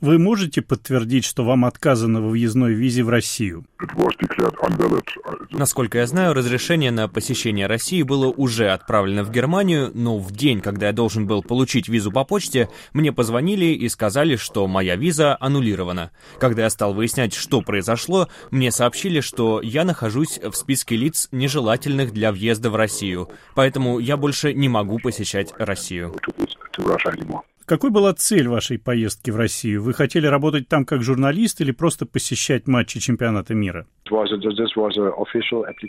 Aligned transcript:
Вы 0.00 0.20
можете 0.20 0.62
подтвердить, 0.62 1.24
что 1.24 1.42
вам 1.44 1.64
отказано 1.64 2.20
во 2.20 2.28
въездной 2.28 2.72
визе 2.72 3.02
в 3.02 3.08
Россию? 3.08 3.64
Насколько 5.50 5.98
я 5.98 6.06
знаю, 6.06 6.34
разрешение 6.34 6.92
на 6.92 7.08
посещение 7.08 7.66
России 7.66 8.02
было 8.02 8.26
уже 8.28 8.70
отправлено 8.70 9.24
в 9.24 9.32
Германию, 9.32 9.90
но 9.94 10.18
в 10.18 10.30
день, 10.30 10.60
когда 10.60 10.86
я 10.86 10.92
должен 10.92 11.26
был 11.26 11.42
получить 11.42 11.88
визу 11.88 12.12
по 12.12 12.22
почте, 12.22 12.68
мне 12.92 13.12
позвонили 13.12 13.64
и 13.66 13.88
сказали, 13.88 14.36
что 14.36 14.68
моя 14.68 14.94
виза 14.94 15.36
аннулирована. 15.40 16.12
Когда 16.38 16.62
я 16.62 16.70
стал 16.70 16.94
выяснять, 16.94 17.34
что 17.34 17.60
произошло, 17.60 18.28
мне 18.52 18.70
сообщили, 18.70 19.18
что 19.18 19.60
я 19.60 19.84
нахожусь 19.84 20.38
в 20.38 20.52
списке 20.52 20.94
лиц, 20.94 21.28
нежелательных 21.32 22.12
для 22.12 22.30
въезда 22.30 22.70
в 22.70 22.76
Россию, 22.76 23.30
поэтому 23.56 23.98
я 23.98 24.16
больше 24.16 24.54
не 24.54 24.68
могу 24.68 25.00
посещать 25.00 25.52
Россию. 25.58 26.14
Какой 27.68 27.90
была 27.90 28.14
цель 28.14 28.48
вашей 28.48 28.78
поездки 28.78 29.30
в 29.30 29.36
Россию? 29.36 29.82
Вы 29.82 29.92
хотели 29.92 30.26
работать 30.26 30.68
там 30.68 30.86
как 30.86 31.02
журналист 31.02 31.60
или 31.60 31.70
просто 31.70 32.06
посещать 32.06 32.66
матчи 32.66 32.98
чемпионата 32.98 33.52
мира? 33.52 33.86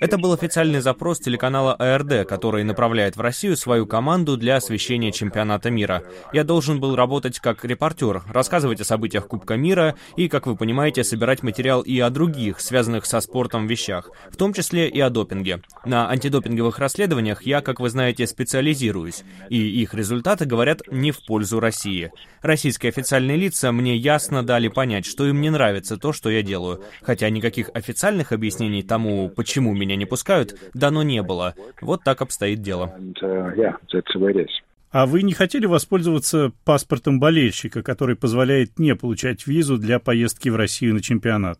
Это 0.00 0.18
был 0.18 0.32
официальный 0.32 0.80
запрос 0.80 1.20
телеканала 1.20 1.74
АРД, 1.74 2.26
который 2.28 2.64
направляет 2.64 3.16
в 3.16 3.20
Россию 3.20 3.56
свою 3.56 3.86
команду 3.86 4.36
для 4.36 4.56
освещения 4.56 5.12
чемпионата 5.12 5.70
мира. 5.70 6.02
Я 6.32 6.42
должен 6.42 6.80
был 6.80 6.96
работать 6.96 7.38
как 7.38 7.64
репортер, 7.64 8.22
рассказывать 8.28 8.80
о 8.80 8.84
событиях 8.84 9.28
Кубка 9.28 9.56
мира 9.56 9.94
и, 10.16 10.28
как 10.28 10.48
вы 10.48 10.56
понимаете, 10.56 11.04
собирать 11.04 11.44
материал 11.44 11.82
и 11.82 12.00
о 12.00 12.10
других, 12.10 12.58
связанных 12.58 13.06
со 13.06 13.20
спортом 13.20 13.68
вещах, 13.68 14.10
в 14.32 14.36
том 14.36 14.52
числе 14.52 14.88
и 14.88 14.98
о 14.98 15.10
допинге. 15.10 15.62
На 15.84 16.10
антидопинговых 16.10 16.80
расследованиях 16.80 17.42
я, 17.42 17.60
как 17.60 17.78
вы 17.78 17.88
знаете, 17.88 18.26
специализируюсь, 18.26 19.22
и 19.48 19.58
их 19.80 19.94
результаты 19.94 20.44
говорят 20.44 20.82
не 20.90 21.12
в 21.12 21.24
пользу 21.24 21.60
России. 21.60 21.67
Российские 22.42 22.90
официальные 22.90 23.36
лица 23.36 23.72
мне 23.72 23.96
ясно 23.96 24.44
дали 24.44 24.68
понять, 24.68 25.06
что 25.06 25.26
им 25.26 25.40
не 25.40 25.50
нравится 25.50 25.96
то, 25.96 26.12
что 26.12 26.30
я 26.30 26.42
делаю, 26.42 26.82
хотя 27.02 27.28
никаких 27.30 27.70
официальных 27.74 28.32
объяснений 28.32 28.82
тому, 28.82 29.28
почему 29.28 29.74
меня 29.74 29.96
не 29.96 30.04
пускают, 30.04 30.58
дано 30.74 31.02
не 31.02 31.22
было. 31.22 31.54
Вот 31.80 32.04
так 32.04 32.22
обстоит 32.22 32.62
дело. 32.62 32.94
А 34.90 35.06
вы 35.06 35.22
не 35.22 35.34
хотели 35.34 35.66
воспользоваться 35.66 36.52
паспортом 36.64 37.20
болельщика, 37.20 37.82
который 37.82 38.16
позволяет 38.16 38.78
не 38.78 38.94
получать 38.94 39.46
визу 39.46 39.76
для 39.76 39.98
поездки 39.98 40.48
в 40.48 40.56
Россию 40.56 40.94
на 40.94 41.02
чемпионат? 41.02 41.58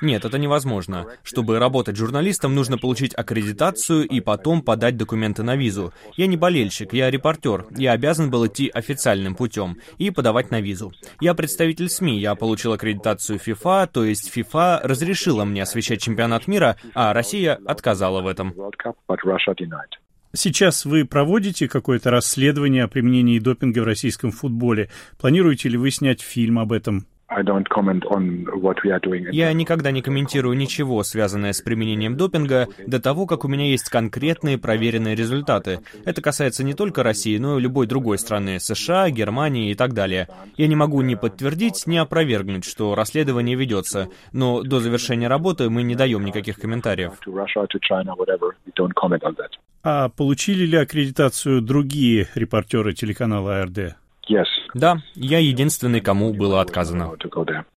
Нет, 0.00 0.24
это 0.24 0.38
невозможно. 0.38 1.06
Чтобы 1.22 1.58
работать 1.58 1.96
журналистом, 1.96 2.54
нужно 2.54 2.78
получить 2.78 3.14
аккредитацию 3.14 4.06
и 4.06 4.20
потом 4.20 4.62
подать 4.62 4.96
документы 4.96 5.42
на 5.42 5.56
визу. 5.56 5.92
Я 6.16 6.26
не 6.26 6.36
болельщик, 6.36 6.92
я 6.92 7.10
репортер. 7.10 7.66
Я 7.70 7.92
обязан 7.92 8.30
был 8.30 8.46
идти 8.46 8.68
официальным 8.68 9.34
путем 9.34 9.78
и 9.98 10.10
подавать 10.10 10.50
на 10.50 10.60
визу. 10.60 10.92
Я 11.20 11.34
представитель 11.34 11.88
СМИ, 11.88 12.18
я 12.18 12.34
получил 12.34 12.72
аккредитацию 12.72 13.38
FIFA, 13.38 13.88
то 13.92 14.04
есть 14.04 14.36
FIFA 14.36 14.80
разрешила 14.82 15.44
мне 15.44 15.62
освещать 15.62 16.02
чемпионат 16.02 16.48
мира, 16.48 16.76
а 16.94 17.12
Россия 17.12 17.58
отказала 17.64 18.20
в 18.20 18.26
этом. 18.26 18.52
Сейчас 20.36 20.84
вы 20.84 21.04
проводите 21.04 21.68
какое-то 21.68 22.10
расследование 22.10 22.84
о 22.84 22.88
применении 22.88 23.38
допинга 23.38 23.80
в 23.80 23.84
российском 23.84 24.32
футболе. 24.32 24.90
Планируете 25.16 25.68
ли 25.68 25.76
вы 25.76 25.92
снять 25.92 26.20
фильм 26.20 26.58
об 26.58 26.72
этом? 26.72 27.06
Я 29.32 29.52
никогда 29.52 29.90
не 29.90 30.02
комментирую 30.02 30.56
ничего, 30.56 31.02
связанное 31.02 31.52
с 31.52 31.60
применением 31.60 32.16
допинга, 32.16 32.68
до 32.86 33.00
того, 33.00 33.26
как 33.26 33.44
у 33.44 33.48
меня 33.48 33.66
есть 33.66 33.88
конкретные 33.88 34.58
проверенные 34.58 35.14
результаты. 35.14 35.80
Это 36.04 36.20
касается 36.20 36.64
не 36.64 36.74
только 36.74 37.02
России, 37.02 37.38
но 37.38 37.58
и 37.58 37.62
любой 37.62 37.86
другой 37.86 38.18
страны, 38.18 38.60
США, 38.60 39.10
Германии 39.10 39.70
и 39.70 39.74
так 39.74 39.94
далее. 39.94 40.28
Я 40.56 40.68
не 40.68 40.76
могу 40.76 41.00
ни 41.02 41.14
подтвердить, 41.14 41.86
ни 41.86 41.96
опровергнуть, 41.96 42.64
что 42.64 42.94
расследование 42.94 43.56
ведется, 43.56 44.08
но 44.32 44.62
до 44.62 44.80
завершения 44.80 45.28
работы 45.28 45.70
мы 45.70 45.82
не 45.82 45.94
даем 45.94 46.24
никаких 46.24 46.58
комментариев. 46.58 47.12
А 49.82 50.08
получили 50.08 50.64
ли 50.66 50.78
аккредитацию 50.78 51.60
другие 51.62 52.28
репортеры 52.34 52.94
телеканала 52.94 53.60
АРД? 53.60 53.96
Да, 54.74 54.98
я 55.14 55.38
единственный, 55.38 56.00
кому 56.00 56.32
было 56.32 56.60
отказано. 56.60 57.16